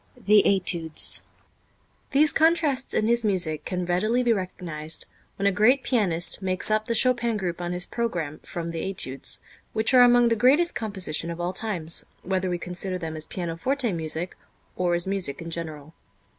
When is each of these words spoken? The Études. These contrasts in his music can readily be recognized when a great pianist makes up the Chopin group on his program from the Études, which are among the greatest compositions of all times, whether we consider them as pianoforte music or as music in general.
The 0.17 0.41
Études. 0.47 1.21
These 2.09 2.33
contrasts 2.33 2.95
in 2.95 3.05
his 3.07 3.23
music 3.23 3.65
can 3.65 3.85
readily 3.85 4.23
be 4.23 4.33
recognized 4.33 5.05
when 5.35 5.45
a 5.45 5.51
great 5.51 5.83
pianist 5.83 6.41
makes 6.41 6.71
up 6.71 6.87
the 6.87 6.95
Chopin 6.95 7.37
group 7.37 7.61
on 7.61 7.71
his 7.71 7.85
program 7.85 8.39
from 8.39 8.71
the 8.71 8.81
Études, 8.81 9.37
which 9.73 9.93
are 9.93 10.01
among 10.01 10.29
the 10.29 10.35
greatest 10.35 10.73
compositions 10.73 11.31
of 11.31 11.39
all 11.39 11.53
times, 11.53 12.03
whether 12.23 12.49
we 12.49 12.57
consider 12.57 12.97
them 12.97 13.15
as 13.15 13.27
pianoforte 13.27 13.91
music 13.91 14.35
or 14.75 14.95
as 14.95 15.05
music 15.05 15.39
in 15.39 15.51
general. 15.51 15.93